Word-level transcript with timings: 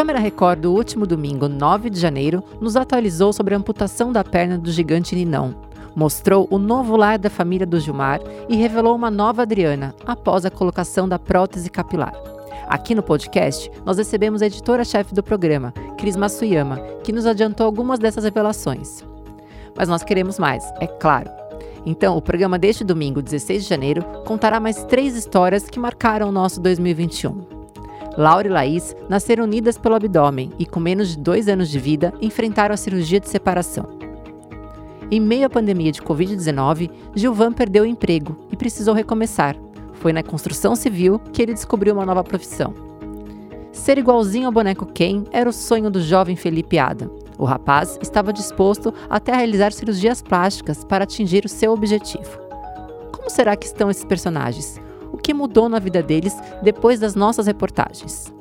Câmara 0.00 0.18
Record 0.18 0.60
do 0.60 0.72
último 0.72 1.06
domingo, 1.06 1.46
9 1.46 1.90
de 1.90 2.00
janeiro, 2.00 2.42
nos 2.58 2.74
atualizou 2.74 3.34
sobre 3.34 3.52
a 3.54 3.58
amputação 3.58 4.10
da 4.10 4.24
perna 4.24 4.56
do 4.56 4.72
gigante 4.72 5.14
Ninão. 5.14 5.54
Mostrou 5.94 6.48
o 6.50 6.58
novo 6.58 6.96
lar 6.96 7.18
da 7.18 7.28
família 7.28 7.66
do 7.66 7.78
Gilmar 7.78 8.18
e 8.48 8.56
revelou 8.56 8.96
uma 8.96 9.10
nova 9.10 9.42
Adriana 9.42 9.94
após 10.06 10.46
a 10.46 10.50
colocação 10.50 11.06
da 11.06 11.18
prótese 11.18 11.68
capilar. 11.68 12.14
Aqui 12.66 12.94
no 12.94 13.02
podcast, 13.02 13.70
nós 13.84 13.98
recebemos 13.98 14.40
a 14.40 14.46
editora-chefe 14.46 15.14
do 15.14 15.22
programa, 15.22 15.74
Cris 15.98 16.16
Masuyama, 16.16 16.78
que 17.04 17.12
nos 17.12 17.26
adiantou 17.26 17.66
algumas 17.66 17.98
dessas 17.98 18.24
revelações. 18.24 19.04
Mas 19.76 19.86
nós 19.86 20.02
queremos 20.02 20.38
mais, 20.38 20.64
é 20.80 20.86
claro. 20.86 21.30
Então, 21.84 22.16
o 22.16 22.22
programa 22.22 22.58
deste 22.58 22.82
domingo, 22.82 23.20
16 23.20 23.64
de 23.64 23.68
janeiro, 23.68 24.02
contará 24.24 24.58
mais 24.58 24.82
três 24.82 25.14
histórias 25.14 25.68
que 25.68 25.78
marcaram 25.78 26.30
o 26.30 26.32
nosso 26.32 26.58
2021. 26.58 27.59
Laura 28.20 28.46
e 28.46 28.50
Laís 28.50 28.94
nasceram 29.08 29.44
unidas 29.44 29.78
pelo 29.78 29.94
abdômen 29.94 30.52
e, 30.58 30.66
com 30.66 30.78
menos 30.78 31.08
de 31.08 31.16
dois 31.16 31.48
anos 31.48 31.70
de 31.70 31.78
vida, 31.78 32.12
enfrentaram 32.20 32.74
a 32.74 32.76
cirurgia 32.76 33.18
de 33.18 33.26
separação. 33.26 33.98
Em 35.10 35.18
meio 35.18 35.46
à 35.46 35.48
pandemia 35.48 35.90
de 35.90 36.02
Covid-19, 36.02 36.90
Gilvan 37.14 37.50
perdeu 37.50 37.82
o 37.82 37.86
emprego 37.86 38.36
e 38.52 38.56
precisou 38.58 38.92
recomeçar. 38.92 39.56
Foi 39.94 40.12
na 40.12 40.22
construção 40.22 40.76
civil 40.76 41.18
que 41.32 41.40
ele 41.40 41.54
descobriu 41.54 41.94
uma 41.94 42.04
nova 42.04 42.22
profissão. 42.22 42.74
Ser 43.72 43.96
igualzinho 43.96 44.48
ao 44.48 44.52
boneco 44.52 44.84
Ken 44.84 45.24
era 45.32 45.48
o 45.48 45.52
sonho 45.52 45.90
do 45.90 46.02
jovem 46.02 46.36
Felipe 46.36 46.78
Adam. 46.78 47.10
O 47.38 47.46
rapaz 47.46 47.98
estava 48.02 48.34
disposto 48.34 48.92
até 49.08 49.32
a 49.32 49.36
realizar 49.36 49.72
cirurgias 49.72 50.20
plásticas 50.20 50.84
para 50.84 51.04
atingir 51.04 51.46
o 51.46 51.48
seu 51.48 51.72
objetivo. 51.72 52.38
Como 53.12 53.30
será 53.30 53.56
que 53.56 53.64
estão 53.64 53.88
esses 53.90 54.04
personagens? 54.04 54.78
Que 55.30 55.34
mudou 55.34 55.68
na 55.68 55.78
vida 55.78 56.02
deles 56.02 56.36
depois 56.60 56.98
das 56.98 57.14
nossas 57.14 57.46
reportagens? 57.46 58.34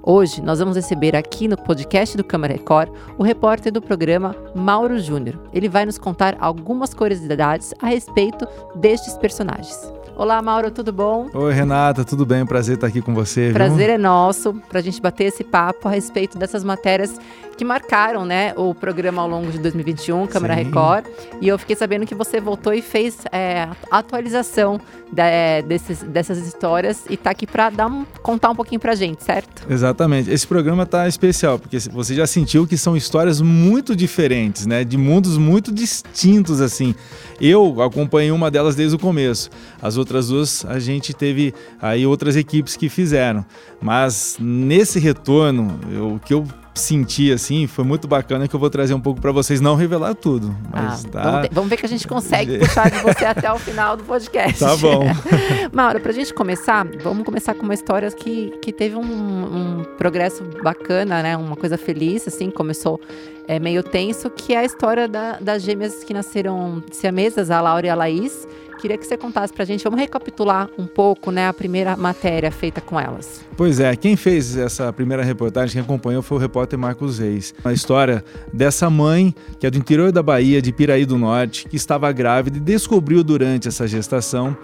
Hoje 0.00 0.40
nós 0.40 0.60
vamos 0.60 0.76
receber 0.76 1.16
aqui 1.16 1.48
no 1.48 1.56
podcast 1.56 2.16
do 2.16 2.22
Câmara 2.22 2.52
Record 2.52 2.88
o 3.18 3.24
repórter 3.24 3.72
do 3.72 3.82
programa 3.82 4.32
Mauro 4.54 4.96
Júnior. 5.00 5.40
Ele 5.52 5.68
vai 5.68 5.84
nos 5.84 5.98
contar 5.98 6.36
algumas 6.38 6.94
curiosidades 6.94 7.74
a 7.82 7.88
respeito 7.88 8.46
destes 8.76 9.18
personagens. 9.18 9.92
Olá, 10.14 10.40
Mauro, 10.40 10.70
tudo 10.70 10.92
bom? 10.92 11.28
Oi, 11.34 11.52
Renata, 11.52 12.04
tudo 12.04 12.24
bem? 12.24 12.46
Prazer 12.46 12.76
estar 12.76 12.86
aqui 12.86 13.02
com 13.02 13.12
você. 13.12 13.50
Prazer 13.52 13.86
viu? 13.88 13.94
é 13.96 13.98
nosso 13.98 14.54
para 14.68 14.78
a 14.78 14.82
gente 14.82 15.02
bater 15.02 15.24
esse 15.24 15.42
papo 15.42 15.88
a 15.88 15.90
respeito 15.90 16.38
dessas 16.38 16.62
matérias 16.62 17.18
que 17.56 17.64
marcaram 17.64 18.24
né, 18.24 18.52
o 18.56 18.74
programa 18.74 19.22
ao 19.22 19.28
longo 19.28 19.50
de 19.50 19.58
2021, 19.58 20.26
Câmara 20.26 20.54
Sim. 20.56 20.64
Record. 20.64 21.06
E 21.40 21.48
eu 21.48 21.58
fiquei 21.58 21.74
sabendo 21.74 22.06
que 22.06 22.14
você 22.14 22.40
voltou 22.40 22.72
e 22.74 22.82
fez 22.82 23.18
é, 23.32 23.68
atualização 23.90 24.80
é, 25.16 25.62
desses, 25.62 26.02
dessas 26.02 26.38
histórias 26.46 27.04
e 27.08 27.14
está 27.14 27.30
aqui 27.30 27.46
para 27.46 27.70
um, 27.86 28.04
contar 28.22 28.50
um 28.50 28.54
pouquinho 28.54 28.80
para 28.80 28.92
a 28.92 28.94
gente, 28.94 29.24
certo? 29.24 29.66
Exatamente. 29.70 30.30
Esse 30.30 30.46
programa 30.46 30.82
está 30.82 31.08
especial, 31.08 31.58
porque 31.58 31.78
você 31.78 32.14
já 32.14 32.26
sentiu 32.26 32.66
que 32.66 32.76
são 32.76 32.96
histórias 32.96 33.40
muito 33.40 33.96
diferentes, 33.96 34.66
né? 34.66 34.84
De 34.84 34.98
mundos 34.98 35.38
muito 35.38 35.72
distintos, 35.72 36.60
assim. 36.60 36.94
Eu 37.40 37.80
acompanhei 37.82 38.30
uma 38.30 38.50
delas 38.50 38.74
desde 38.74 38.96
o 38.96 38.98
começo. 38.98 39.50
As 39.80 39.96
outras 39.96 40.28
duas, 40.28 40.64
a 40.66 40.78
gente 40.78 41.14
teve 41.14 41.54
aí 41.80 42.06
outras 42.06 42.36
equipes 42.36 42.76
que 42.76 42.88
fizeram. 42.88 43.44
Mas 43.80 44.36
nesse 44.40 44.98
retorno, 44.98 45.78
eu, 45.92 46.14
o 46.14 46.20
que 46.20 46.34
eu 46.34 46.46
senti 46.78 47.32
assim, 47.32 47.66
foi 47.66 47.84
muito 47.84 48.06
bacana 48.06 48.46
que 48.46 48.54
eu 48.54 48.60
vou 48.60 48.70
trazer 48.70 48.94
um 48.94 49.00
pouco 49.00 49.20
para 49.20 49.32
vocês, 49.32 49.60
não 49.60 49.74
revelar 49.74 50.14
tudo. 50.14 50.54
Mas 50.70 51.04
ah, 51.04 51.08
tá... 51.08 51.22
vamos, 51.22 51.48
vamos, 51.52 51.70
ver 51.70 51.76
que 51.76 51.86
a 51.86 51.88
gente 51.88 52.06
consegue 52.06 52.58
puxar 52.58 52.90
de 52.90 52.98
você 52.98 53.24
até 53.24 53.52
o 53.52 53.58
final 53.58 53.96
do 53.96 54.04
podcast. 54.04 54.58
Tá 54.58 54.76
bom. 54.76 55.04
Mauro, 55.72 56.00
pra 56.00 56.12
gente 56.12 56.32
começar, 56.32 56.86
vamos 57.02 57.24
começar 57.24 57.54
com 57.54 57.62
uma 57.62 57.74
história 57.74 58.10
que, 58.10 58.50
que 58.62 58.72
teve 58.72 58.96
um, 58.96 59.00
um 59.02 59.84
progresso 59.96 60.44
bacana, 60.62 61.22
né? 61.22 61.36
Uma 61.36 61.56
coisa 61.56 61.76
feliz, 61.76 62.26
assim, 62.28 62.50
começou 62.50 63.00
é, 63.48 63.58
meio 63.58 63.82
tenso, 63.82 64.28
que 64.30 64.54
é 64.54 64.58
a 64.58 64.64
história 64.64 65.08
da, 65.08 65.38
das 65.40 65.62
gêmeas 65.62 66.04
que 66.04 66.12
nasceram 66.12 66.82
siamesas, 66.90 67.50
a 67.50 67.60
Laura 67.60 67.86
e 67.86 67.90
a 67.90 67.94
Laís, 67.94 68.46
Queria 68.78 68.98
que 68.98 69.06
você 69.06 69.16
contasse 69.16 69.52
pra 69.52 69.64
gente, 69.64 69.82
vamos 69.84 69.98
recapitular 69.98 70.68
um 70.78 70.86
pouco, 70.86 71.30
né, 71.30 71.48
a 71.48 71.52
primeira 71.52 71.96
matéria 71.96 72.50
feita 72.50 72.80
com 72.80 73.00
elas. 73.00 73.44
Pois 73.56 73.80
é, 73.80 73.96
quem 73.96 74.16
fez 74.16 74.56
essa 74.56 74.92
primeira 74.92 75.22
reportagem, 75.22 75.72
quem 75.72 75.82
acompanhou 75.82 76.22
foi 76.22 76.36
o 76.36 76.40
repórter 76.40 76.78
Marcos 76.78 77.18
Reis. 77.18 77.54
A 77.64 77.72
história 77.72 78.24
dessa 78.52 78.90
mãe, 78.90 79.34
que 79.58 79.66
é 79.66 79.70
do 79.70 79.78
interior 79.78 80.12
da 80.12 80.22
Bahia, 80.22 80.60
de 80.60 80.72
Piraí 80.72 81.06
do 81.06 81.16
Norte, 81.16 81.66
que 81.68 81.76
estava 81.76 82.10
grávida 82.12 82.58
e 82.58 82.60
descobriu 82.60 83.24
durante 83.24 83.66
essa 83.66 83.88
gestação 83.88 84.56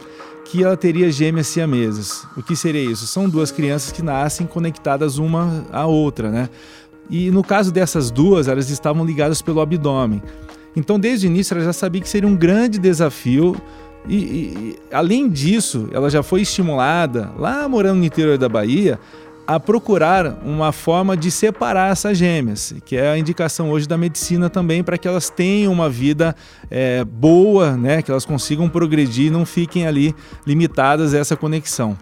que 0.45 0.63
ela 0.63 0.77
teria 0.77 1.11
gêmeas 1.11 1.47
siamesas. 1.47 2.27
O 2.37 2.43
que 2.43 2.55
seria 2.55 2.83
isso? 2.83 3.07
São 3.07 3.29
duas 3.29 3.51
crianças 3.51 3.93
que 3.93 4.03
nascem 4.03 4.47
conectadas 4.47 5.17
uma 5.17 5.65
à 5.73 5.87
outra, 5.87 6.31
né? 6.31 6.49
E 7.09 7.31
no 7.31 7.43
caso 7.43 7.73
dessas 7.73 8.11
duas, 8.11 8.49
elas 8.49 8.69
estavam 8.69 9.05
ligadas 9.05 9.41
pelo 9.41 9.61
abdômen. 9.61 10.23
Então, 10.75 10.99
desde 10.99 11.27
o 11.27 11.29
início, 11.29 11.55
ela 11.55 11.65
já 11.65 11.73
sabia 11.73 12.01
que 12.01 12.09
seria 12.09 12.29
um 12.29 12.37
grande 12.37 12.79
desafio 12.79 13.57
e, 14.09 14.17
e, 14.17 14.79
além 14.93 15.29
disso, 15.29 15.89
ela 15.93 16.11
já 16.11 16.23
foi 16.23 16.43
estimulada, 16.43 17.31
lá 17.37 17.69
morando 17.69 17.99
no 17.99 18.05
interior 18.05 18.37
da 18.37 18.49
Bahia, 18.49 18.99
a 19.47 19.59
procurar 19.59 20.39
uma 20.45 20.73
forma 20.73 21.17
de 21.17 21.31
separar 21.31 21.91
essas 21.91 22.17
gêmeas, 22.17 22.75
que 22.85 22.97
é 22.97 23.11
a 23.11 23.19
indicação 23.19 23.71
hoje 23.71 23.89
da 23.89 23.99
medicina 23.99 24.49
também 24.49 24.83
para 24.83 24.97
que 24.97 25.09
elas 25.09 25.29
tenham 25.29 25.73
uma 25.73 25.91
vida 25.91 26.35
é, 26.71 27.05
boa, 27.05 27.77
né, 27.77 28.03
que 28.03 28.11
elas 28.11 28.25
consigam 28.25 28.69
progredir 28.69 29.27
e 29.27 29.31
não 29.31 29.45
fiquem 29.45 29.87
ali 29.87 30.15
limitadas 30.47 31.13
a 31.13 31.19
essa 31.19 31.37
conexão. 31.37 31.99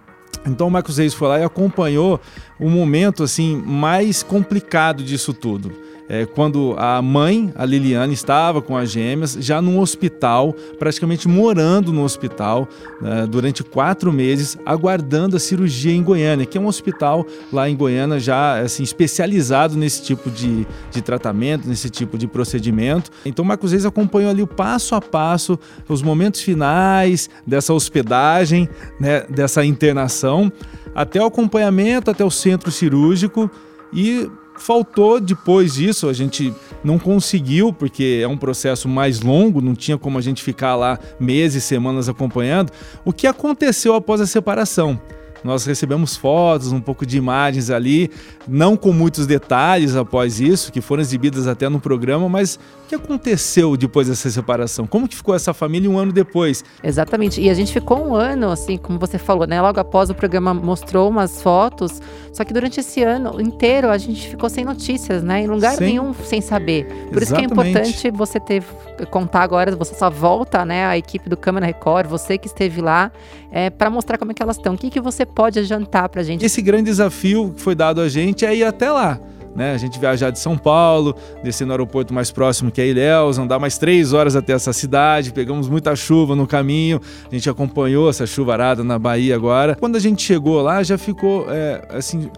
Então 0.47 0.69
o 0.69 0.71
Marcos 0.71 0.99
Reis 0.99 1.13
foi 1.13 1.29
lá 1.29 1.41
e 1.41 1.45
acompanhou 1.45 2.21
o 2.61 2.69
momento 2.69 3.23
assim 3.23 3.57
mais 3.65 4.23
complicado 4.23 5.03
disso 5.03 5.33
tudo 5.33 5.73
é, 6.11 6.27
quando 6.27 6.75
a 6.77 7.01
mãe, 7.01 7.53
a 7.55 7.65
Liliane, 7.65 8.13
estava 8.13 8.61
com 8.61 8.77
as 8.77 8.91
gêmeas, 8.91 9.37
já 9.39 9.63
num 9.63 9.79
hospital, 9.79 10.53
praticamente 10.77 11.29
morando 11.29 11.93
no 11.93 12.03
hospital 12.03 12.69
né, 13.01 13.29
durante 13.29 13.63
quatro 13.63 14.13
meses, 14.13 14.59
aguardando 14.67 15.37
a 15.37 15.39
cirurgia 15.39 15.93
em 15.93 16.03
Goiânia, 16.03 16.45
que 16.45 16.59
é 16.59 16.61
um 16.61 16.67
hospital 16.67 17.25
lá 17.53 17.71
em 17.71 17.77
Goiânia 17.77 18.19
já 18.19 18.59
assim, 18.59 18.83
especializado 18.83 19.77
nesse 19.77 20.03
tipo 20.03 20.29
de, 20.33 20.67
de 20.91 21.01
tratamento, 21.01 21.69
nesse 21.69 21.89
tipo 21.89 22.19
de 22.19 22.27
procedimento. 22.27 23.13
Então, 23.25 23.45
Marcos 23.45 23.71
Reis 23.71 23.87
acompanhou 23.87 24.33
ali 24.33 24.43
o 24.43 24.49
passo 24.49 24.97
a 24.97 25.01
passo, 25.01 25.57
os 25.89 26.03
momentos 26.03 26.41
finais 26.41 27.31
dessa 27.47 27.73
hospedagem, 27.73 28.69
né, 28.99 29.25
dessa 29.31 29.65
internação, 29.65 30.51
até 30.95 31.21
o 31.21 31.27
acompanhamento, 31.27 32.11
até 32.11 32.25
o 32.25 32.31
centro 32.31 32.71
cirúrgico 32.71 33.51
e 33.93 34.31
Faltou 34.61 35.19
depois 35.19 35.73
disso, 35.73 36.07
a 36.07 36.13
gente 36.13 36.55
não 36.85 36.99
conseguiu, 36.99 37.73
porque 37.73 38.21
é 38.23 38.29
um 38.29 38.37
processo 38.37 38.87
mais 38.91 39.23
longo, 39.23 39.63
não 39.63 39.75
tinha 39.75 39.97
como 39.97 40.19
a 40.19 40.21
gente 40.21 40.43
ficar 40.43 40.77
lá 40.77 40.99
meses, 41.19 41.65
semanas 41.65 42.11
acompanhando. 42.11 42.71
O 43.03 43.11
que 43.11 43.27
aconteceu 43.27 43.95
após 43.95 44.21
a 44.21 44.27
separação? 44.27 45.01
Nós 45.43 45.65
recebemos 45.65 46.17
fotos, 46.17 46.73
um 46.73 46.81
pouco 46.81 47.07
de 47.07 47.17
imagens 47.17 47.71
ali, 47.71 48.11
não 48.47 48.77
com 48.77 48.93
muitos 48.93 49.27
detalhes 49.27 49.97
após 49.97 50.41
isso, 50.41 50.73
que 50.73 50.81
foram 50.81 51.01
exibidas 51.01 51.47
até 51.47 51.69
no 51.69 51.81
programa, 51.81 52.29
mas 52.29 52.59
o 52.85 52.89
que 52.89 52.95
aconteceu 52.95 53.77
depois 53.77 54.09
dessa 54.09 54.31
separação? 54.31 54.87
Como 54.87 55.09
que 55.09 55.17
ficou 55.17 55.35
essa 55.35 55.55
família 55.55 55.89
um 55.89 55.99
ano 55.99 56.13
depois? 56.13 56.65
Exatamente. 56.83 57.41
E 57.41 57.49
a 57.49 57.55
gente 57.55 57.73
ficou 57.73 58.07
um 58.07 58.15
ano, 58.15 58.51
assim, 58.51 58.77
como 58.77 58.99
você 58.99 59.19
falou, 59.19 59.47
né? 59.47 59.61
Logo 59.61 59.79
após 59.79 60.11
o 60.11 60.15
programa 60.15 60.53
mostrou 60.53 61.09
umas 61.09 61.41
fotos, 61.43 62.01
só 62.33 62.45
que 62.45 62.53
durante 62.53 62.81
esse 62.81 63.03
ano 63.03 63.41
inteiro 63.41 63.89
a 63.91 63.99
gente 63.99 64.29
ficou 64.29 64.49
sem 64.51 64.65
notícias, 64.65 65.23
né? 65.23 65.43
Em 65.43 65.47
lugar 65.47 65.77
Sim. 65.77 65.85
nenhum 65.85 66.13
sem 66.13 66.41
saber. 66.41 66.85
Por 66.85 67.23
Exatamente. 67.23 67.23
isso 67.23 67.35
que 67.35 67.41
é 67.41 67.45
importante 67.45 68.11
você 68.11 68.41
ter 68.41 68.63
contar 69.07 69.43
agora, 69.43 69.75
você 69.75 69.95
só 69.95 70.11
volta, 70.11 70.65
né, 70.65 70.85
a 70.85 70.97
equipe 70.97 71.29
do 71.29 71.37
Câmara 71.37 71.67
Record, 71.67 72.07
você 72.07 72.37
que 72.37 72.47
esteve 72.47 72.81
lá, 72.81 73.11
é, 73.51 73.71
para 73.71 73.91
mostrar 73.91 74.19
como 74.19 74.31
é 74.31 74.35
que 74.35 74.43
elas 74.43 74.57
estão. 74.57 74.75
O 74.75 74.79
que, 74.79 74.91
que 74.91 75.01
você 75.01 75.25
pode 75.31 75.59
adiantar 75.59 76.09
para 76.09 76.21
a 76.21 76.25
gente? 76.25 76.45
Esse 76.45 76.61
grande 76.61 76.85
desafio 76.85 77.53
que 77.55 77.61
foi 77.61 77.75
dado 77.75 78.01
a 78.01 78.09
gente 78.09 78.45
é 78.45 78.55
ir 78.55 78.65
até 78.65 78.91
lá. 78.91 79.19
Né? 79.55 79.73
A 79.73 79.77
gente 79.77 79.99
viajar 79.99 80.31
de 80.31 80.39
São 80.39 80.57
Paulo, 80.57 81.15
descer 81.43 81.67
no 81.67 81.73
aeroporto 81.73 82.15
mais 82.15 82.31
próximo 82.31 82.71
que 82.71 82.81
é 82.81 82.87
Ilhéus, 82.87 83.39
andar 83.39 83.59
mais 83.59 83.79
três 83.79 84.13
horas 84.13 84.37
até 84.37 84.53
essa 84.53 84.73
cidade, 84.73 85.33
pegamos 85.33 85.69
muita 85.69 85.95
chuva 85.97 86.37
no 86.37 86.47
caminho, 86.47 87.01
a 87.31 87.35
gente 87.35 87.51
acompanhou 87.51 88.09
essa 88.09 88.27
chuvarada 88.27 88.85
na 88.85 88.99
Bahia 88.99 89.35
agora. 89.35 89.75
Quando 89.75 89.97
a 89.97 90.01
gente 90.01 90.23
chegou 90.23 90.61
lá, 90.63 90.83
já 90.83 90.97
ficou 90.97 91.47
é, 91.49 91.83
assim 91.91 92.31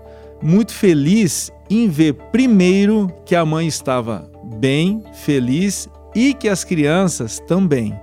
muito 0.42 0.72
feliz 0.72 1.52
em 1.70 1.88
ver 1.88 2.14
primeiro 2.32 3.12
que 3.24 3.36
a 3.36 3.44
mãe 3.44 3.66
estava 3.66 4.28
bem, 4.58 5.02
feliz 5.12 5.88
e 6.14 6.34
que 6.34 6.48
as 6.48 6.64
crianças 6.64 7.38
também. 7.46 7.94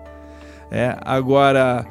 É, 0.72 0.96
agora, 1.02 1.86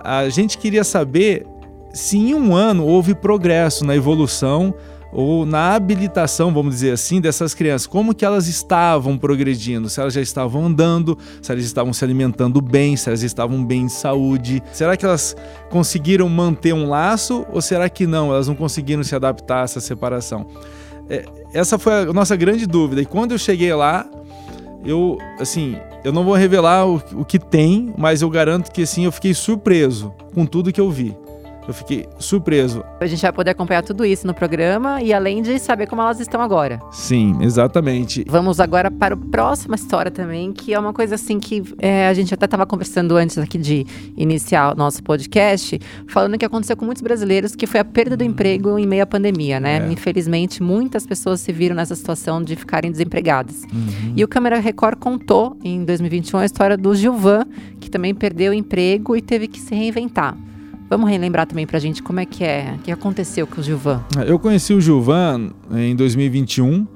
a 0.00 0.28
gente 0.28 0.58
queria 0.58 0.82
saber 0.82 1.46
se 1.92 2.16
em 2.18 2.34
um 2.34 2.54
ano 2.54 2.84
houve 2.84 3.14
progresso 3.14 3.84
na 3.84 3.94
evolução 3.96 4.74
ou 5.10 5.46
na 5.46 5.74
habilitação, 5.74 6.52
vamos 6.52 6.74
dizer 6.74 6.92
assim, 6.92 7.18
dessas 7.18 7.54
crianças, 7.54 7.86
como 7.86 8.14
que 8.14 8.26
elas 8.26 8.46
estavam 8.46 9.16
progredindo, 9.16 9.88
se 9.88 9.98
elas 9.98 10.12
já 10.12 10.20
estavam 10.20 10.66
andando, 10.66 11.16
se 11.40 11.50
elas 11.50 11.64
estavam 11.64 11.94
se 11.94 12.04
alimentando 12.04 12.60
bem, 12.60 12.94
se 12.94 13.08
elas 13.08 13.22
estavam 13.22 13.64
bem 13.64 13.86
de 13.86 13.92
saúde. 13.92 14.62
Será 14.70 14.96
que 14.96 15.06
elas 15.06 15.34
conseguiram 15.70 16.28
manter 16.28 16.74
um 16.74 16.88
laço 16.88 17.46
ou 17.50 17.62
será 17.62 17.88
que 17.88 18.06
não, 18.06 18.30
elas 18.30 18.48
não 18.48 18.54
conseguiram 18.54 19.02
se 19.02 19.14
adaptar 19.14 19.62
a 19.62 19.64
essa 19.64 19.80
separação? 19.80 20.46
é, 21.08 21.24
essa 21.52 21.78
foi 21.78 21.92
a 21.92 22.12
nossa 22.12 22.36
grande 22.36 22.66
dúvida. 22.66 23.00
E 23.00 23.06
quando 23.06 23.32
eu 23.32 23.38
cheguei 23.38 23.72
lá, 23.72 24.06
eu, 24.84 25.18
assim, 25.40 25.76
eu 26.04 26.12
não 26.12 26.24
vou 26.24 26.34
revelar 26.34 26.86
o, 26.86 27.02
o 27.14 27.24
que 27.24 27.38
tem, 27.38 27.92
mas 27.96 28.22
eu 28.22 28.30
garanto 28.30 28.70
que, 28.70 28.82
assim, 28.82 29.04
eu 29.04 29.12
fiquei 29.12 29.34
surpreso 29.34 30.12
com 30.34 30.44
tudo 30.44 30.72
que 30.72 30.80
eu 30.80 30.90
vi. 30.90 31.16
Eu 31.68 31.74
fiquei 31.74 32.06
surpreso. 32.18 32.82
A 32.98 33.06
gente 33.06 33.20
vai 33.20 33.30
poder 33.30 33.50
acompanhar 33.50 33.82
tudo 33.82 34.02
isso 34.02 34.26
no 34.26 34.32
programa 34.32 35.02
e 35.02 35.12
além 35.12 35.42
de 35.42 35.58
saber 35.58 35.86
como 35.86 36.00
elas 36.00 36.18
estão 36.18 36.40
agora. 36.40 36.80
Sim, 36.90 37.36
exatamente. 37.42 38.24
Vamos 38.26 38.58
agora 38.58 38.90
para 38.90 39.14
a 39.14 39.18
próxima 39.18 39.74
história 39.74 40.10
também, 40.10 40.50
que 40.50 40.72
é 40.72 40.78
uma 40.78 40.94
coisa 40.94 41.16
assim 41.16 41.38
que 41.38 41.62
é, 41.78 42.08
a 42.08 42.14
gente 42.14 42.32
até 42.32 42.46
estava 42.46 42.64
conversando 42.64 43.14
antes 43.18 43.36
aqui 43.36 43.58
de 43.58 43.86
iniciar 44.16 44.72
o 44.72 44.76
nosso 44.76 45.02
podcast, 45.02 45.78
falando 46.06 46.38
que 46.38 46.44
aconteceu 46.46 46.74
com 46.74 46.86
muitos 46.86 47.02
brasileiros, 47.02 47.54
que 47.54 47.66
foi 47.66 47.80
a 47.80 47.84
perda 47.84 48.16
do 48.16 48.24
emprego 48.24 48.78
em 48.78 48.86
meio 48.86 49.02
à 49.02 49.06
pandemia, 49.06 49.60
né? 49.60 49.86
É. 49.86 49.92
Infelizmente, 49.92 50.62
muitas 50.62 51.06
pessoas 51.06 51.38
se 51.40 51.52
viram 51.52 51.76
nessa 51.76 51.94
situação 51.94 52.42
de 52.42 52.56
ficarem 52.56 52.90
desempregadas. 52.90 53.64
Uhum. 53.64 54.14
E 54.16 54.24
o 54.24 54.28
Câmara 54.28 54.58
Record 54.58 54.98
contou 54.98 55.54
em 55.62 55.84
2021 55.84 56.38
a 56.38 56.46
história 56.46 56.78
do 56.78 56.94
Gilvan, 56.94 57.44
que 57.78 57.90
também 57.90 58.14
perdeu 58.14 58.52
o 58.52 58.54
emprego 58.54 59.14
e 59.14 59.20
teve 59.20 59.46
que 59.46 59.60
se 59.60 59.74
reinventar. 59.74 60.34
Vamos 60.88 61.10
relembrar 61.10 61.46
também 61.46 61.66
pra 61.66 61.78
gente 61.78 62.02
como 62.02 62.18
é 62.18 62.24
que 62.24 62.42
é, 62.42 62.74
o 62.76 62.78
que 62.78 62.90
aconteceu 62.90 63.46
com 63.46 63.60
o 63.60 63.64
Gilvan. 63.64 64.02
Eu 64.26 64.38
conheci 64.38 64.72
o 64.72 64.80
Gilvan 64.80 65.50
em 65.70 65.94
2021, 65.94 66.86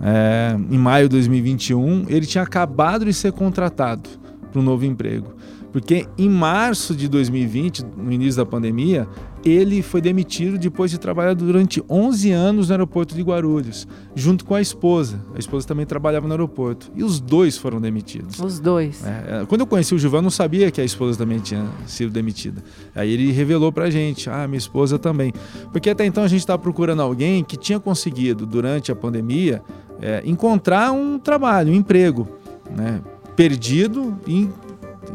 é, 0.00 0.56
em 0.70 0.78
maio 0.78 1.06
de 1.08 1.16
2021. 1.16 2.06
Ele 2.08 2.24
tinha 2.24 2.42
acabado 2.42 3.04
de 3.04 3.12
ser 3.12 3.32
contratado 3.32 4.08
para 4.50 4.60
um 4.60 4.64
novo 4.64 4.86
emprego. 4.86 5.34
Porque 5.72 6.06
em 6.18 6.28
março 6.28 6.94
de 6.94 7.08
2020, 7.08 7.84
no 7.96 8.12
início 8.12 8.36
da 8.36 8.46
pandemia, 8.46 9.08
ele 9.42 9.82
foi 9.82 10.00
demitido 10.00 10.58
depois 10.58 10.90
de 10.90 10.98
trabalhar 10.98 11.34
durante 11.34 11.82
11 11.88 12.30
anos 12.30 12.68
no 12.68 12.74
aeroporto 12.74 13.14
de 13.14 13.22
Guarulhos, 13.22 13.88
junto 14.14 14.44
com 14.44 14.54
a 14.54 14.60
esposa. 14.60 15.18
A 15.34 15.38
esposa 15.38 15.66
também 15.66 15.86
trabalhava 15.86 16.26
no 16.26 16.34
aeroporto. 16.34 16.92
E 16.94 17.02
os 17.02 17.18
dois 17.18 17.56
foram 17.56 17.80
demitidos. 17.80 18.38
Os 18.38 18.60
dois. 18.60 19.02
É, 19.04 19.40
é 19.40 19.46
quando 19.46 19.62
eu 19.62 19.66
conheci 19.66 19.94
o 19.94 19.98
Gilvan, 19.98 20.18
eu 20.18 20.22
não 20.22 20.30
sabia 20.30 20.70
que 20.70 20.80
a 20.80 20.84
esposa 20.84 21.18
também 21.18 21.38
tinha 21.38 21.66
sido 21.86 22.12
demitida. 22.12 22.62
Aí 22.94 23.10
ele 23.10 23.32
revelou 23.32 23.72
pra 23.72 23.90
gente: 23.90 24.28
ah, 24.28 24.46
minha 24.46 24.58
esposa 24.58 24.98
também. 24.98 25.32
Porque 25.72 25.88
até 25.88 26.04
então 26.04 26.22
a 26.22 26.28
gente 26.28 26.40
estava 26.40 26.60
procurando 26.60 27.00
alguém 27.00 27.42
que 27.42 27.56
tinha 27.56 27.80
conseguido, 27.80 28.44
durante 28.44 28.92
a 28.92 28.94
pandemia, 28.94 29.62
é, 30.00 30.22
encontrar 30.26 30.92
um 30.92 31.18
trabalho, 31.18 31.72
um 31.72 31.74
emprego. 31.74 32.28
Né? 32.76 33.00
perdido 33.36 34.18
e 34.26 34.48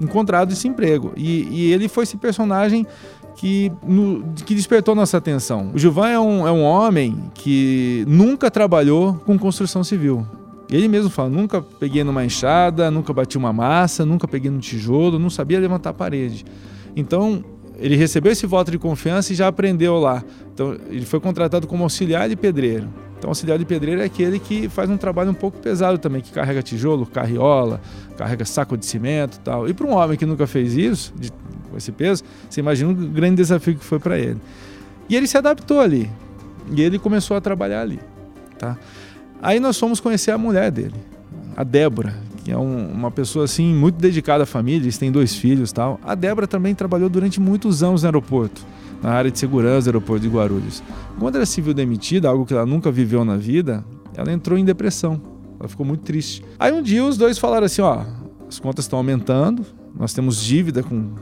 encontrado 0.02 0.52
esse 0.52 0.68
emprego. 0.68 1.14
E, 1.16 1.48
e 1.50 1.74
ele 1.74 1.88
foi 1.88 2.04
esse 2.04 2.18
personagem 2.18 2.86
que, 3.36 3.72
no, 3.86 4.24
que 4.46 4.56
despertou 4.56 4.96
nossa 4.96 5.18
atenção. 5.18 5.72
O 5.74 5.78
Gilvan 5.78 6.10
é 6.10 6.20
um, 6.20 6.48
é 6.48 6.52
um 6.52 6.64
homem 6.64 7.32
que 7.34 8.04
nunca 8.08 8.50
trabalhou 8.50 9.14
com 9.26 9.38
construção 9.38 9.84
civil. 9.84 10.26
Ele 10.70 10.88
mesmo 10.88 11.10
fala: 11.10 11.30
nunca 11.30 11.62
peguei 11.62 12.04
numa 12.04 12.26
enxada, 12.26 12.92
nunca 12.92 13.14
bati 13.14 13.38
uma 13.38 13.54
massa, 13.54 14.06
nunca 14.06 14.28
peguei 14.28 14.52
no 14.52 14.60
tijolo, 14.60 15.18
não 15.18 15.30
sabia 15.30 15.60
levantar 15.60 15.92
a 15.92 15.94
parede. 15.94 16.44
Então, 16.96 17.44
ele 17.78 17.96
recebeu 17.96 18.32
esse 18.32 18.46
voto 18.46 18.72
de 18.72 18.80
confiança 18.80 19.32
e 19.32 19.36
já 19.36 19.48
aprendeu 19.48 19.98
lá. 20.00 20.24
Então, 20.54 20.76
ele 20.90 21.06
foi 21.06 21.20
contratado 21.20 21.68
como 21.68 21.84
auxiliar 21.84 22.28
de 22.28 22.36
pedreiro. 22.36 22.90
Então, 23.28 23.32
auxiliar 23.32 23.60
de 23.60 23.66
pedreiro 23.66 24.00
é 24.00 24.06
aquele 24.06 24.40
que 24.40 24.70
faz 24.70 24.90
um 24.90 24.96
trabalho 24.96 25.32
um 25.32 25.34
pouco 25.34 25.60
pesado 25.60 25.98
também, 25.98 26.22
que 26.22 26.32
carrega 26.32 26.64
tijolo, 26.64 27.06
carriola, 27.06 27.82
carrega 28.18 28.46
saco 28.46 28.78
de 28.78 28.86
cimento 28.86 29.36
e 29.36 29.40
tal. 29.42 29.68
E 29.68 29.74
para 29.74 29.86
um 29.86 29.94
homem 29.94 30.18
que 30.18 30.26
nunca 30.26 30.48
fez 30.48 30.74
isso, 30.78 31.14
de, 31.14 31.30
com 31.70 31.76
esse 31.76 31.92
peso, 31.92 32.24
você 32.50 32.62
imagina 32.62 32.90
o 32.90 32.96
grande 32.96 33.36
desafio 33.36 33.76
que 33.76 33.84
foi 33.84 34.00
para 34.00 34.18
ele. 34.18 34.40
E 35.10 35.16
ele 35.18 35.28
se 35.28 35.38
adaptou 35.38 35.82
ali. 35.82 36.10
E 36.72 36.82
ele 36.82 36.98
começou 36.98 37.36
a 37.36 37.42
trabalhar 37.42 37.82
ali. 37.82 38.00
Tá? 38.58 38.78
Aí 39.42 39.60
nós 39.60 39.78
fomos 39.78 40.00
conhecer 40.00 40.32
a 40.32 40.38
mulher 40.38 40.72
dele, 40.72 40.96
a 41.58 41.66
Débora, 41.66 42.16
que 42.48 42.52
é 42.54 42.58
um, 42.58 42.88
uma 42.94 43.12
pessoa 43.12 43.44
assim 43.44 43.76
muito 43.76 43.98
dedicada 43.98 44.44
à 44.44 44.46
família, 44.46 44.86
eles 44.86 44.98
têm 44.98 45.12
dois 45.12 45.36
filhos 45.36 45.74
tal. 45.74 46.00
A 46.02 46.16
Débora 46.16 46.48
também 46.48 46.74
trabalhou 46.74 47.10
durante 47.10 47.42
muitos 47.42 47.84
anos 47.84 48.04
no 48.04 48.08
aeroporto 48.08 48.66
na 49.04 49.10
área 49.12 49.30
de 49.30 49.38
segurança 49.38 49.82
do 49.82 49.90
aeroporto 49.90 50.22
de 50.22 50.30
Guarulhos. 50.30 50.82
Quando 51.20 51.36
ela 51.36 51.46
se 51.46 51.60
viu 51.60 51.74
demitida, 51.74 52.30
algo 52.30 52.46
que 52.46 52.54
ela 52.54 52.66
nunca 52.66 52.90
viveu 52.90 53.26
na 53.26 53.36
vida, 53.36 53.84
ela 54.16 54.32
entrou 54.32 54.58
em 54.58 54.64
depressão. 54.64 55.22
Ela 55.60 55.68
ficou 55.68 55.86
muito 55.86 56.06
triste. 56.06 56.42
Aí 56.58 56.72
um 56.72 56.82
dia 56.82 57.04
os 57.04 57.18
dois 57.18 57.38
falaram 57.38 57.66
assim: 57.66 57.82
ó, 57.82 58.06
as 58.48 58.60
contas 58.60 58.86
estão 58.86 58.98
aumentando, 58.98 59.66
nós 59.94 60.14
temos 60.14 60.42
dívida 60.42 60.82
com 60.82 61.16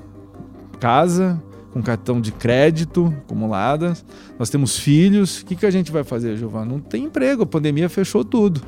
casa, 0.79 1.41
com 1.73 1.81
cartão 1.81 2.21
de 2.21 2.31
crédito 2.31 3.11
acumuladas, 3.25 4.05
nós 4.37 4.51
temos 4.51 4.77
filhos, 4.77 5.41
o 5.41 5.45
que, 5.47 5.55
que 5.55 5.65
a 5.65 5.71
gente 5.71 5.91
vai 5.91 6.03
fazer, 6.03 6.37
Giovana? 6.37 6.67
Não 6.67 6.79
tem 6.79 7.05
emprego, 7.05 7.41
a 7.41 7.47
pandemia 7.47 7.89
fechou 7.89 8.23
tudo. 8.23 8.61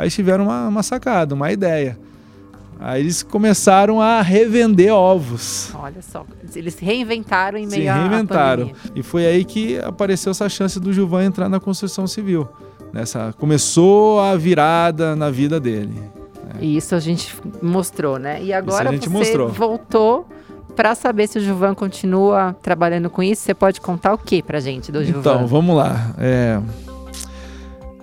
Aí 0.00 0.08
tiveram 0.08 0.44
uma, 0.44 0.66
uma 0.66 0.82
sacada, 0.82 1.34
uma 1.34 1.52
ideia. 1.52 1.98
Aí 2.78 3.02
eles 3.02 3.22
começaram 3.22 4.00
a 4.00 4.22
revender 4.22 4.90
ovos. 4.94 5.70
Olha 5.74 6.00
só, 6.00 6.24
eles 6.56 6.78
reinventaram 6.78 7.58
em 7.58 7.66
meio 7.66 7.82
se 7.82 7.98
reinventaram. 7.98 8.70
E 8.96 9.02
foi 9.02 9.26
aí 9.26 9.44
que 9.44 9.78
apareceu 9.80 10.30
essa 10.30 10.48
chance 10.48 10.80
do 10.80 10.90
Gilvan 10.90 11.24
entrar 11.24 11.50
na 11.50 11.60
construção 11.60 12.06
civil. 12.06 12.48
Nessa 12.94 13.34
começou 13.38 14.20
a 14.20 14.34
virada 14.36 15.14
na 15.14 15.30
vida 15.30 15.60
dele. 15.60 15.92
Né? 15.92 16.60
E 16.60 16.78
isso 16.78 16.94
a 16.94 16.98
gente 16.98 17.36
mostrou, 17.60 18.18
né? 18.18 18.42
E 18.42 18.54
agora 18.54 18.90
você 18.90 19.10
mostrou. 19.10 19.50
voltou 19.50 20.26
para 20.74 20.94
saber 20.94 21.26
se 21.26 21.36
o 21.36 21.42
Gilvan 21.42 21.74
continua 21.74 22.56
trabalhando 22.62 23.10
com 23.10 23.22
isso. 23.22 23.42
Você 23.42 23.52
pode 23.52 23.82
contar 23.82 24.14
o 24.14 24.18
que 24.18 24.42
pra 24.42 24.60
gente 24.60 24.90
do 24.90 25.04
Gilvan? 25.04 25.20
Então, 25.20 25.46
vamos 25.46 25.76
lá. 25.76 26.14
É 26.16 26.58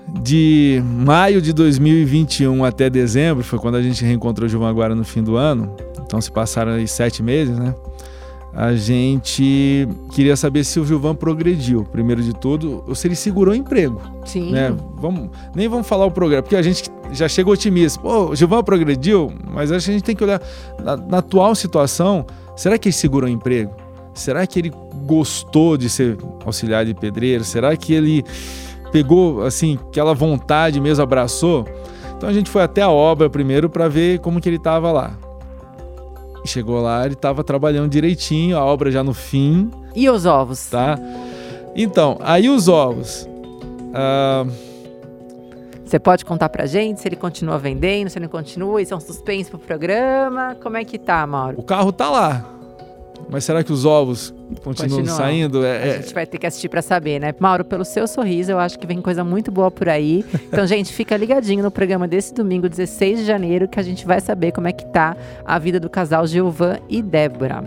de 0.08 0.82
maio 0.86 1.42
de 1.42 1.52
2021 1.52 2.64
até 2.64 2.90
dezembro, 2.90 3.44
foi 3.44 3.60
quando 3.60 3.76
a 3.76 3.82
gente 3.82 4.04
reencontrou 4.06 4.46
o 4.46 4.50
Gilvan 4.50 4.70
agora 4.70 4.96
no 4.96 5.04
fim 5.04 5.22
do 5.22 5.36
ano, 5.36 5.76
então 6.06 6.22
se 6.22 6.32
passaram 6.32 6.74
aí 6.74 6.88
sete 6.88 7.22
meses, 7.22 7.58
né? 7.58 7.76
A 8.54 8.74
gente 8.74 9.88
queria 10.14 10.36
saber 10.36 10.64
se 10.64 10.80
o 10.80 10.86
Gilvan 10.86 11.14
progrediu, 11.14 11.84
primeiro 11.84 12.24
de 12.24 12.34
tudo, 12.34 12.84
ou 12.88 12.96
se 12.96 13.08
ele 13.08 13.16
segurou 13.16 13.54
o 13.54 13.58
emprego. 13.58 14.02
Sim. 14.26 14.52
Né? 14.52 14.76
Vamos, 14.96 15.30
nem 15.54 15.68
vamos 15.68 15.86
falar 15.86 16.08
o 16.08 16.12
programa, 16.12 16.42
porque 16.42 16.56
a 16.56 16.62
gente 16.64 16.90
já 17.12 17.28
chega 17.28 17.52
otimista. 17.52 18.02
Pô, 18.02 18.32
o 18.32 18.36
Gilvan 18.36 18.64
progrediu, 18.64 19.32
mas 19.48 19.72
acho 19.72 19.86
que 19.86 19.92
a 19.92 19.94
gente 19.94 20.04
tem 20.04 20.16
que 20.16 20.24
olhar 20.24 20.42
na, 20.84 20.98
na 20.98 21.18
atual 21.20 21.54
situação, 21.54 22.26
será 22.56 22.80
que 22.80 22.88
ele 22.88 22.94
segurou 22.94 23.30
o 23.30 23.32
emprego? 23.32 23.76
Será 24.16 24.48
que 24.48 24.58
ele 24.58 24.72
gostou 25.06 25.78
de 25.78 25.88
ser 25.88 26.18
auxiliar 26.44 26.84
de 26.84 26.96
pedreiro? 26.96 27.44
Será 27.44 27.78
que 27.78 27.94
ele 27.94 28.26
pegou 28.92 29.44
assim 29.44 29.78
aquela 29.90 30.14
vontade 30.14 30.80
mesmo, 30.80 31.04
abraçou. 31.04 31.66
Então 32.16 32.28
a 32.28 32.34
gente 32.34 32.50
foi 32.50 32.64
até 32.64 32.82
a 32.82 32.90
obra 32.90 33.30
primeiro 33.30 33.70
para 33.70 33.88
ver 33.88 34.20
como 34.20 34.42
que 34.42 34.50
ele 34.50 34.56
estava 34.58 34.92
lá. 34.92 35.18
Chegou 36.46 36.82
lá, 36.82 37.06
ele 37.06 37.14
estava 37.14 37.44
trabalhando 37.44 37.90
direitinho, 37.90 38.58
a 38.58 38.64
obra 38.64 38.90
já 38.90 39.04
no 39.04 39.14
fim. 39.14 39.70
E 39.96 40.10
os 40.10 40.26
ovos? 40.26 40.68
Tá. 40.68 40.98
Então, 41.76 42.18
aí 42.22 42.50
os 42.50 42.68
ovos. 42.68 43.28
Uh... 43.92 44.68
Você 45.84 46.00
pode 46.00 46.26
contar 46.26 46.50
pra 46.50 46.66
gente 46.66 47.00
se 47.00 47.08
ele 47.08 47.16
continua 47.16 47.58
vendendo, 47.58 48.10
se 48.10 48.18
ele 48.18 48.26
não 48.26 48.32
continua, 48.32 48.82
isso 48.82 48.94
é 48.94 48.98
um 48.98 49.00
suspense 49.00 49.50
pro 49.50 49.58
programa. 49.58 50.58
Como 50.62 50.76
é 50.76 50.84
que 50.84 50.98
tá, 50.98 51.26
Mauro? 51.26 51.56
O 51.58 51.64
carro 51.64 51.94
tá 51.94 52.10
lá. 52.10 52.57
Mas 53.30 53.44
será 53.44 53.64
que 53.64 53.72
os 53.74 53.86
ovos 53.86 54.34
continuam 54.64 55.00
Continua. 55.00 55.18
saindo? 55.18 55.66
É, 55.66 55.84
a 55.84 55.86
é... 55.86 56.02
gente 56.02 56.14
vai 56.14 56.26
ter 56.26 56.38
que 56.38 56.48
assistir 56.48 56.70
para 56.70 56.82
saber, 56.82 57.20
né? 57.20 57.34
Mauro, 57.40 57.66
pelo 57.66 57.84
seu 57.84 58.08
sorriso, 58.08 58.52
eu 58.52 58.60
acho 58.60 58.80
que 58.80 58.88
vem 58.88 59.02
coisa 59.02 59.24
muito 59.24 59.52
boa 59.52 59.70
por 59.70 59.90
aí. 59.90 60.26
Então, 60.48 60.66
gente, 60.66 60.94
fica 60.94 61.16
ligadinho 61.18 61.62
no 61.62 61.70
programa 61.70 62.08
desse 62.08 62.34
domingo, 62.34 62.70
16 62.70 63.20
de 63.20 63.26
janeiro, 63.26 63.68
que 63.68 63.80
a 63.80 63.84
gente 63.84 64.08
vai 64.08 64.20
saber 64.22 64.52
como 64.54 64.68
é 64.68 64.72
que 64.72 64.86
tá 64.86 65.16
a 65.46 65.60
vida 65.60 65.80
do 65.80 65.90
casal 65.90 66.26
Gilvan 66.26 66.80
e 66.90 67.02
Débora. 67.02 67.64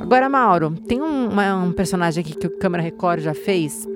Agora, 0.00 0.28
Mauro, 0.28 0.70
tem 0.86 1.00
um, 1.00 1.30
uma, 1.30 1.64
um 1.64 1.72
personagem 1.72 2.22
aqui 2.22 2.36
que 2.36 2.46
o 2.46 2.58
Câmara 2.58 2.82
Record 2.82 3.20
já 3.20 3.34
fez 3.34 3.88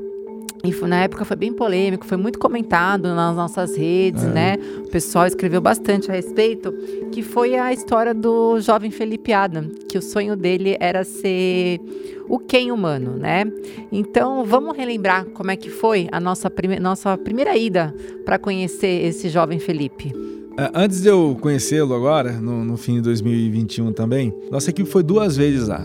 e 0.64 0.72
foi, 0.72 0.88
na 0.88 1.04
época 1.04 1.24
foi 1.24 1.36
bem 1.36 1.52
polêmico, 1.52 2.04
foi 2.04 2.16
muito 2.16 2.38
comentado 2.38 3.14
nas 3.14 3.36
nossas 3.36 3.76
redes, 3.76 4.24
é. 4.24 4.28
né? 4.28 4.56
O 4.84 4.90
pessoal 4.90 5.26
escreveu 5.26 5.60
bastante 5.60 6.10
a 6.10 6.14
respeito, 6.14 6.72
que 7.12 7.22
foi 7.22 7.54
a 7.54 7.72
história 7.72 8.12
do 8.12 8.60
jovem 8.60 8.90
Felipe 8.90 9.32
Adam, 9.32 9.70
que 9.88 9.96
o 9.96 10.02
sonho 10.02 10.34
dele 10.34 10.76
era 10.80 11.04
ser 11.04 11.80
o 12.28 12.38
quem 12.38 12.72
humano, 12.72 13.16
né? 13.16 13.44
Então, 13.92 14.44
vamos 14.44 14.76
relembrar 14.76 15.26
como 15.26 15.50
é 15.50 15.56
que 15.56 15.70
foi 15.70 16.08
a 16.10 16.18
nossa, 16.18 16.50
prime 16.50 16.80
nossa 16.80 17.16
primeira 17.16 17.56
ida 17.56 17.94
para 18.24 18.38
conhecer 18.38 19.04
esse 19.04 19.28
jovem 19.28 19.60
Felipe. 19.60 20.12
É, 20.58 20.70
antes 20.74 21.00
de 21.00 21.08
eu 21.08 21.38
conhecê-lo 21.40 21.94
agora, 21.94 22.32
no, 22.32 22.64
no, 22.64 22.76
fim 22.76 22.94
de 22.94 23.02
2021 23.02 23.92
também, 23.92 24.34
nossa 24.50 24.70
equipe 24.70 24.90
foi 24.90 25.04
duas 25.04 25.36
vezes 25.36 25.68
lá, 25.68 25.80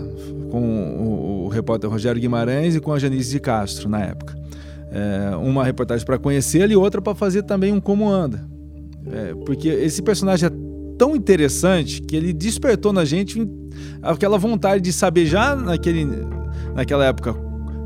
com 0.50 0.62
o, 0.98 1.46
o 1.46 1.48
repórter 1.48 1.88
Rogério 1.88 2.20
Guimarães 2.20 2.76
e 2.76 2.80
com 2.80 2.92
a 2.92 2.98
Janice 2.98 3.30
de 3.30 3.40
Castro, 3.40 3.88
na 3.88 4.02
época 4.02 4.43
é, 4.94 5.36
uma 5.36 5.64
reportagem 5.64 6.06
para 6.06 6.20
conhecê-lo 6.20 6.72
e 6.72 6.76
outra 6.76 7.02
para 7.02 7.16
fazer 7.16 7.44
também 7.44 7.74
um 7.74 7.82
como 7.82 8.08
anda. 8.08 8.48
É, 9.12 9.34
porque 9.46 9.68
esse 9.68 10.02
personagem 10.02 10.48
é 10.48 10.52
tão 10.98 11.16
interessante 11.16 12.02
que 12.02 12.16
ele 12.16 12.32
despertou 12.32 12.94
na 12.94 13.04
gente 13.04 13.46
aquela 14.02 14.38
vontade 14.38 14.82
de 14.82 14.94
saber 14.94 15.26
já 15.26 15.56
naquele, 15.56 16.06
naquela 16.76 17.06
época 17.06 17.36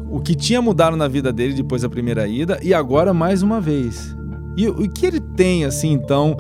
o 0.09 0.19
que 0.19 0.35
tinha 0.35 0.61
mudado 0.61 0.95
na 0.95 1.07
vida 1.07 1.31
dele 1.31 1.53
depois 1.53 1.81
da 1.81 1.89
primeira 1.89 2.27
ida 2.27 2.59
e 2.61 2.73
agora 2.73 3.13
mais 3.13 3.41
uma 3.41 3.59
vez. 3.61 4.15
E 4.57 4.67
o 4.67 4.89
que 4.89 5.05
ele 5.05 5.19
tem, 5.19 5.65
assim, 5.65 5.91
então, 5.91 6.35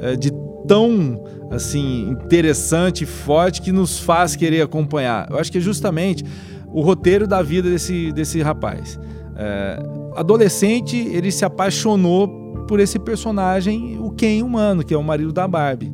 é, 0.00 0.16
de 0.16 0.30
tão 0.66 1.22
assim 1.50 2.08
interessante, 2.08 3.04
forte 3.04 3.60
que 3.60 3.72
nos 3.72 3.98
faz 3.98 4.34
querer 4.34 4.62
acompanhar. 4.62 5.28
Eu 5.30 5.38
acho 5.38 5.52
que 5.52 5.58
é 5.58 5.60
justamente 5.60 6.24
o 6.68 6.80
roteiro 6.80 7.26
da 7.26 7.42
vida 7.42 7.68
desse, 7.68 8.10
desse 8.12 8.40
rapaz. 8.40 8.98
É, 9.36 9.78
adolescente, 10.16 10.96
ele 10.96 11.30
se 11.30 11.44
apaixonou 11.44 12.28
por 12.66 12.80
esse 12.80 12.98
personagem, 12.98 13.98
o 14.00 14.10
Ken 14.10 14.42
humano, 14.42 14.84
que 14.84 14.94
é 14.94 14.96
o 14.96 15.02
marido 15.02 15.32
da 15.32 15.46
Barbie. 15.46 15.92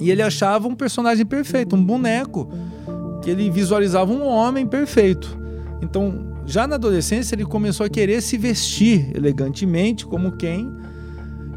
E 0.00 0.10
ele 0.10 0.22
achava 0.22 0.68
um 0.68 0.74
personagem 0.74 1.24
perfeito, 1.24 1.74
um 1.74 1.84
boneco, 1.84 2.48
que 3.22 3.30
ele 3.30 3.50
visualizava 3.50 4.12
um 4.12 4.26
homem 4.26 4.66
perfeito. 4.66 5.38
Então, 5.82 6.34
já 6.46 6.66
na 6.66 6.76
adolescência, 6.76 7.34
ele 7.34 7.44
começou 7.44 7.84
a 7.84 7.88
querer 7.88 8.22
se 8.22 8.38
vestir 8.38 9.10
elegantemente 9.14 10.06
como 10.06 10.32
Ken 10.32 10.70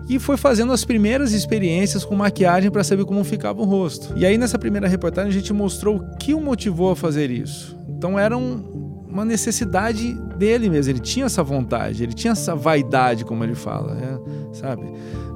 e 0.09 0.17
foi 0.17 0.35
fazendo 0.35 0.73
as 0.73 0.83
primeiras 0.83 1.33
experiências 1.33 2.03
com 2.03 2.15
maquiagem 2.15 2.71
para 2.71 2.83
saber 2.83 3.05
como 3.05 3.23
ficava 3.23 3.61
o 3.61 3.65
rosto. 3.65 4.11
E 4.17 4.25
aí 4.25 4.39
nessa 4.39 4.57
primeira 4.57 4.87
reportagem 4.87 5.29
a 5.29 5.33
gente 5.33 5.53
mostrou 5.53 5.97
o 5.97 6.17
que 6.17 6.33
o 6.33 6.41
motivou 6.41 6.91
a 6.91 6.95
fazer 6.95 7.29
isso. 7.29 7.77
Então 7.87 8.17
era 8.17 8.35
um, 8.35 8.88
uma 9.09 9.25
necessidade 9.25 10.13
dele 10.37 10.69
mesmo, 10.69 10.91
ele 10.91 10.99
tinha 10.99 11.25
essa 11.25 11.43
vontade, 11.43 12.03
ele 12.03 12.13
tinha 12.13 12.31
essa 12.31 12.55
vaidade, 12.55 13.25
como 13.25 13.43
ele 13.43 13.55
fala, 13.55 13.95
né? 13.95 14.19
sabe? 14.53 14.83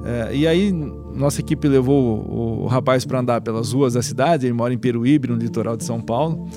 É, 0.04 0.34
e 0.34 0.46
aí 0.46 0.72
nossa 0.72 1.40
equipe 1.40 1.66
levou 1.66 2.20
o, 2.20 2.62
o 2.64 2.66
rapaz 2.66 3.04
para 3.04 3.20
andar 3.20 3.40
pelas 3.40 3.72
ruas 3.72 3.94
da 3.94 4.02
cidade, 4.02 4.46
ele 4.46 4.52
mora 4.52 4.72
em 4.72 4.78
Peruíbe, 4.78 5.28
no 5.28 5.34
litoral 5.34 5.76
de 5.76 5.84
São 5.84 6.00
Paulo 6.00 6.48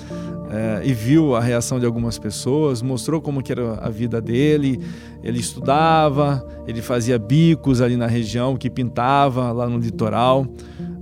é, 0.49 0.81
e 0.85 0.93
viu 0.93 1.35
a 1.35 1.41
reação 1.41 1.79
de 1.79 1.85
algumas 1.85 2.17
pessoas, 2.17 2.81
mostrou 2.81 3.21
como 3.21 3.41
que 3.41 3.51
era 3.51 3.75
a 3.75 3.89
vida 3.89 4.21
dele. 4.21 4.79
Ele 5.23 5.39
estudava, 5.39 6.45
ele 6.65 6.81
fazia 6.81 7.19
bicos 7.19 7.81
ali 7.81 7.97
na 7.97 8.07
região, 8.07 8.55
que 8.55 8.69
pintava 8.69 9.51
lá 9.51 9.67
no 9.67 9.77
litoral. 9.77 10.47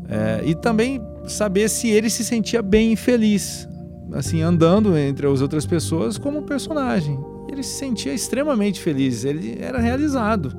É, 0.10 0.42
e 0.46 0.56
também 0.56 1.02
saber 1.28 1.70
se 1.70 1.90
ele 1.90 2.10
se 2.10 2.24
sentia 2.24 2.62
bem 2.62 2.94
e 2.94 2.96
feliz, 2.96 3.68
assim, 4.12 4.42
andando 4.42 4.98
entre 4.98 5.28
as 5.28 5.42
outras 5.42 5.66
pessoas 5.66 6.18
como 6.18 6.44
personagem. 6.44 7.20
Ele 7.50 7.64
se 7.64 7.78
sentia 7.78 8.14
extremamente 8.14 8.80
feliz, 8.82 9.24
ele 9.24 9.58
era 9.60 9.80
realizado. 9.80 10.56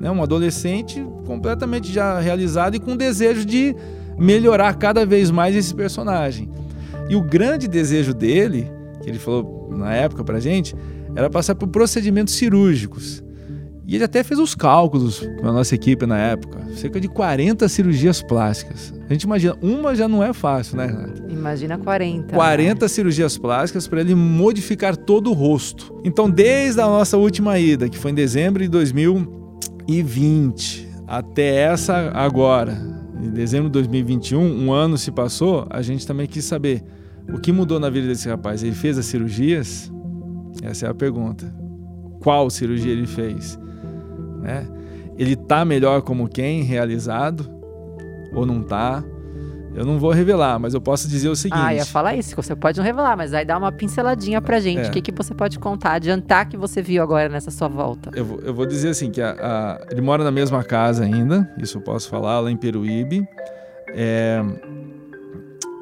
Né? 0.00 0.10
Um 0.10 0.22
adolescente 0.22 1.04
completamente 1.26 1.92
já 1.92 2.20
realizado 2.20 2.76
e 2.76 2.80
com 2.80 2.96
desejo 2.96 3.44
de 3.44 3.74
melhorar 4.18 4.74
cada 4.74 5.06
vez 5.06 5.30
mais 5.30 5.56
esse 5.56 5.74
personagem. 5.74 6.50
E 7.08 7.16
o 7.16 7.22
grande 7.22 7.66
desejo 7.66 8.12
dele, 8.14 8.70
que 9.02 9.08
ele 9.08 9.18
falou 9.18 9.70
na 9.70 9.94
época 9.94 10.22
pra 10.22 10.40
gente, 10.40 10.76
era 11.14 11.30
passar 11.30 11.54
por 11.54 11.68
procedimentos 11.68 12.34
cirúrgicos. 12.34 13.23
E 13.86 13.94
ele 13.94 14.04
até 14.04 14.22
fez 14.22 14.40
os 14.40 14.54
cálculos 14.54 15.20
com 15.40 15.46
a 15.46 15.52
nossa 15.52 15.74
equipe 15.74 16.06
na 16.06 16.18
época. 16.18 16.58
Cerca 16.74 16.98
de 16.98 17.06
40 17.06 17.68
cirurgias 17.68 18.22
plásticas. 18.22 18.94
A 19.08 19.12
gente 19.12 19.24
imagina, 19.24 19.54
uma 19.60 19.94
já 19.94 20.08
não 20.08 20.22
é 20.22 20.32
fácil, 20.32 20.78
né, 20.78 20.86
Renato? 20.86 21.22
Imagina 21.28 21.76
40. 21.76 22.34
40 22.34 22.84
né? 22.84 22.88
cirurgias 22.88 23.36
plásticas 23.36 23.86
para 23.86 24.00
ele 24.00 24.14
modificar 24.14 24.96
todo 24.96 25.30
o 25.30 25.34
rosto. 25.34 26.00
Então, 26.02 26.30
desde 26.30 26.80
a 26.80 26.86
nossa 26.86 27.18
última 27.18 27.58
ida, 27.58 27.88
que 27.88 27.98
foi 27.98 28.12
em 28.12 28.14
dezembro 28.14 28.62
de 28.62 28.68
2020, 28.70 30.88
até 31.06 31.64
essa 31.64 32.10
agora, 32.14 32.80
em 33.22 33.30
dezembro 33.30 33.68
de 33.68 33.72
2021, 33.72 34.40
um 34.40 34.72
ano 34.72 34.96
se 34.96 35.12
passou, 35.12 35.66
a 35.68 35.82
gente 35.82 36.06
também 36.06 36.26
quis 36.26 36.46
saber 36.46 36.82
o 37.32 37.38
que 37.38 37.52
mudou 37.52 37.78
na 37.78 37.90
vida 37.90 38.08
desse 38.08 38.28
rapaz. 38.28 38.62
Ele 38.62 38.74
fez 38.74 38.96
as 38.96 39.04
cirurgias? 39.04 39.92
Essa 40.62 40.86
é 40.86 40.88
a 40.88 40.94
pergunta. 40.94 41.54
Qual 42.20 42.48
cirurgia 42.48 42.92
ele 42.92 43.06
fez? 43.06 43.58
Né? 44.44 44.66
Ele 45.16 45.34
tá 45.34 45.64
melhor 45.64 46.02
como 46.02 46.28
quem 46.28 46.62
realizado 46.62 47.50
ou 48.34 48.44
não 48.44 48.62
tá? 48.62 49.02
Eu 49.74 49.84
não 49.84 49.98
vou 49.98 50.12
revelar, 50.12 50.58
mas 50.60 50.72
eu 50.72 50.80
posso 50.80 51.08
dizer 51.08 51.28
o 51.28 51.34
seguinte. 51.34 51.60
Ah, 51.60 51.74
ia 51.74 51.84
falar 51.84 52.14
isso, 52.14 52.36
você 52.36 52.54
pode 52.54 52.78
não 52.78 52.84
revelar, 52.84 53.16
mas 53.16 53.34
aí 53.34 53.44
dá 53.44 53.58
uma 53.58 53.72
pinceladinha 53.72 54.40
pra 54.40 54.60
gente. 54.60 54.86
É. 54.86 54.88
O 54.88 54.92
que, 54.92 55.02
que 55.02 55.10
você 55.10 55.34
pode 55.34 55.58
contar, 55.58 55.94
adiantar 55.94 56.48
que 56.48 56.56
você 56.56 56.80
viu 56.80 57.02
agora 57.02 57.28
nessa 57.28 57.50
sua 57.50 57.66
volta? 57.66 58.10
Eu, 58.14 58.24
vou, 58.24 58.38
eu 58.40 58.54
vou 58.54 58.66
dizer 58.66 58.90
assim, 58.90 59.10
que 59.10 59.20
a, 59.20 59.32
a, 59.32 59.86
ele 59.90 60.00
mora 60.00 60.22
na 60.22 60.30
mesma 60.30 60.62
casa 60.62 61.02
ainda, 61.02 61.52
isso 61.58 61.78
eu 61.78 61.82
posso 61.82 62.08
falar, 62.08 62.38
lá 62.38 62.52
em 62.52 62.56
Peruíbe. 62.56 63.26
É, 63.88 64.40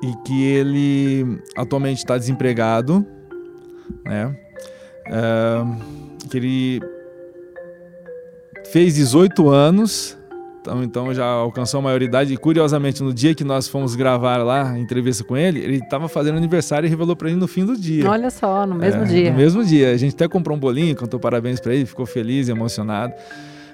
e 0.03 0.17
que 0.25 0.43
ele 0.43 1.39
atualmente 1.55 1.99
está 1.99 2.17
desempregado, 2.17 3.07
né? 4.05 4.35
É, 5.07 6.29
que 6.31 6.39
ele 6.39 6.92
fez 8.71 8.95
18 8.95 9.49
anos 9.49 10.17
então, 10.63 10.85
então 10.85 11.15
já 11.15 11.27
alcançou 11.27 11.81
a 11.81 11.83
maioridade. 11.83 12.33
E 12.33 12.37
curiosamente, 12.37 13.03
no 13.03 13.13
dia 13.13 13.35
que 13.35 13.43
nós 13.43 13.67
fomos 13.67 13.97
gravar 13.97 14.39
lá 14.39 14.71
a 14.71 14.79
entrevista 14.79 15.25
com 15.25 15.37
ele, 15.37 15.59
ele 15.59 15.77
estava 15.79 16.09
fazendo 16.09 16.37
aniversário 16.37 16.87
e 16.87 16.89
revelou 16.89 17.17
para 17.17 17.29
ele 17.29 17.37
no 17.37 17.49
fim 17.49 17.67
do 17.67 17.77
dia. 17.77 18.09
Olha 18.09 18.31
só, 18.31 18.65
no 18.65 18.77
mesmo 18.77 19.03
é, 19.03 19.05
dia. 19.05 19.31
No 19.33 19.37
mesmo 19.37 19.65
dia. 19.65 19.91
A 19.91 19.97
gente 19.97 20.15
até 20.15 20.29
comprou 20.29 20.57
um 20.57 20.61
bolinho, 20.61 20.95
cantou 20.95 21.19
parabéns 21.19 21.59
para 21.59 21.75
ele, 21.75 21.85
ficou 21.85 22.07
feliz 22.07 22.47
e 22.47 22.53
emocionado. 22.53 23.13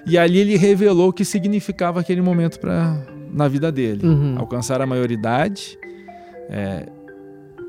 E 0.05 0.17
ali 0.17 0.39
ele 0.39 0.57
revelou 0.57 1.09
o 1.09 1.13
que 1.13 1.23
significava 1.23 1.99
aquele 1.99 2.21
momento 2.21 2.59
para 2.59 2.97
na 3.31 3.47
vida 3.47 3.71
dele. 3.71 4.07
Uhum. 4.07 4.35
Alcançar 4.39 4.81
a 4.81 4.87
maioridade, 4.87 5.77
é, 6.49 6.87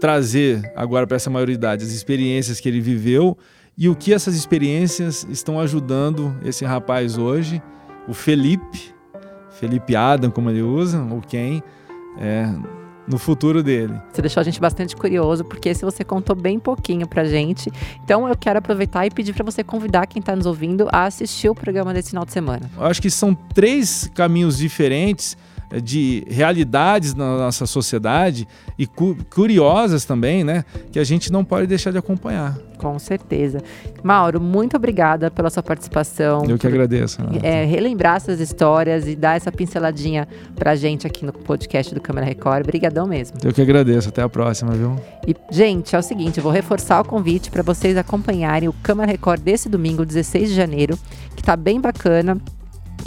trazer 0.00 0.62
agora 0.74 1.06
para 1.06 1.16
essa 1.16 1.28
maioridade 1.28 1.84
as 1.84 1.90
experiências 1.90 2.58
que 2.58 2.66
ele 2.66 2.80
viveu 2.80 3.36
e 3.80 3.88
o 3.88 3.96
que 3.96 4.12
essas 4.12 4.34
experiências 4.34 5.26
estão 5.30 5.58
ajudando 5.58 6.36
esse 6.44 6.66
rapaz 6.66 7.16
hoje, 7.16 7.62
o 8.06 8.12
Felipe, 8.12 8.94
Felipe 9.52 9.96
Adam, 9.96 10.30
como 10.30 10.50
ele 10.50 10.60
usa, 10.60 11.02
ou 11.10 11.22
quem, 11.22 11.62
é, 12.18 12.46
no 13.08 13.16
futuro 13.16 13.62
dele. 13.62 13.98
Você 14.12 14.20
deixou 14.20 14.42
a 14.42 14.44
gente 14.44 14.60
bastante 14.60 14.94
curioso, 14.94 15.46
porque 15.46 15.70
esse 15.70 15.82
você 15.82 16.04
contou 16.04 16.36
bem 16.36 16.58
pouquinho 16.58 17.08
pra 17.08 17.24
gente. 17.24 17.72
Então 18.04 18.28
eu 18.28 18.36
quero 18.36 18.58
aproveitar 18.58 19.06
e 19.06 19.10
pedir 19.10 19.32
para 19.32 19.46
você 19.46 19.64
convidar 19.64 20.06
quem 20.06 20.20
tá 20.20 20.36
nos 20.36 20.44
ouvindo 20.44 20.86
a 20.92 21.06
assistir 21.06 21.48
o 21.48 21.54
programa 21.54 21.94
desse 21.94 22.10
final 22.10 22.26
de 22.26 22.32
semana. 22.32 22.70
Eu 22.76 22.84
acho 22.84 23.00
que 23.00 23.10
são 23.10 23.34
três 23.34 24.10
caminhos 24.14 24.58
diferentes 24.58 25.38
de 25.82 26.24
realidades 26.28 27.14
na 27.14 27.36
nossa 27.36 27.66
sociedade 27.66 28.46
e 28.78 28.86
cu 28.86 29.16
curiosas 29.32 30.04
também, 30.04 30.42
né? 30.42 30.64
Que 30.90 30.98
a 30.98 31.04
gente 31.04 31.30
não 31.30 31.44
pode 31.44 31.66
deixar 31.66 31.90
de 31.90 31.98
acompanhar. 31.98 32.58
Com 32.78 32.98
certeza. 32.98 33.58
Mauro, 34.02 34.40
muito 34.40 34.74
obrigada 34.74 35.30
pela 35.30 35.50
sua 35.50 35.62
participação. 35.62 36.44
Eu 36.48 36.58
que 36.58 36.66
agradeço. 36.66 37.18
É, 37.42 37.64
relembrar 37.64 38.16
essas 38.16 38.40
histórias 38.40 39.06
e 39.06 39.14
dar 39.14 39.36
essa 39.36 39.52
pinceladinha 39.52 40.26
pra 40.56 40.74
gente 40.74 41.06
aqui 41.06 41.24
no 41.24 41.32
podcast 41.32 41.94
do 41.94 42.00
Câmara 42.00 42.26
Record. 42.26 42.64
Obrigadão 42.64 43.06
mesmo. 43.06 43.36
Eu 43.44 43.52
que 43.52 43.60
agradeço. 43.60 44.08
Até 44.08 44.22
a 44.22 44.28
próxima, 44.28 44.72
viu? 44.72 44.96
E, 45.26 45.36
gente, 45.50 45.94
é 45.94 45.98
o 45.98 46.02
seguinte, 46.02 46.38
eu 46.38 46.42
vou 46.42 46.50
reforçar 46.50 47.00
o 47.00 47.04
convite 47.04 47.50
para 47.50 47.62
vocês 47.62 47.96
acompanharem 47.98 48.68
o 48.68 48.72
Câmara 48.82 49.10
Record 49.10 49.42
desse 49.42 49.68
domingo, 49.68 50.04
16 50.06 50.48
de 50.48 50.54
janeiro, 50.54 50.98
que 51.36 51.42
tá 51.42 51.54
bem 51.54 51.78
bacana 51.80 52.38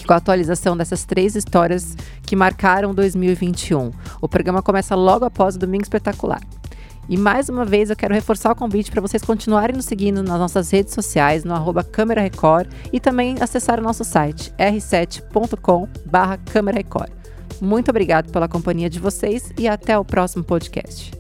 com 0.06 0.14
a 0.14 0.18
atualização 0.18 0.76
dessas 0.76 1.06
três 1.06 1.36
histórias 1.36 1.96
que 2.24 2.36
marcaram 2.36 2.94
2021. 2.94 3.92
O 4.22 4.28
programa 4.28 4.62
começa 4.62 4.96
logo 4.96 5.26
após 5.26 5.56
o 5.56 5.60
Domingo 5.60 5.84
Espetacular. 5.84 6.42
E 7.08 7.18
mais 7.18 7.50
uma 7.50 7.66
vez 7.66 7.90
eu 7.90 7.96
quero 7.96 8.14
reforçar 8.14 8.52
o 8.52 8.56
convite 8.56 8.90
para 8.90 9.02
vocês 9.02 9.22
continuarem 9.22 9.76
nos 9.76 9.86
seguindo 9.86 10.24
nas 10.24 10.40
nossas 10.40 10.72
redes 10.72 10.94
sociais, 10.94 11.44
no 11.44 11.54
arroba 11.54 11.84
Câmera 11.84 12.22
Record, 12.22 12.72
e 12.92 13.00
também 13.00 13.36
acessar 13.42 13.80
o 13.80 13.84
nosso 13.84 14.04
site 14.04 14.54
r7.com 14.58 15.88
barra 16.06 16.40
Muito 17.62 17.90
obrigado 17.90 18.32
pela 18.32 18.48
companhia 18.48 18.90
de 18.90 19.00
vocês 19.00 19.52
e 19.58 19.68
até 19.68 19.98
o 19.98 20.06
próximo 20.06 20.44
podcast. 20.44 21.12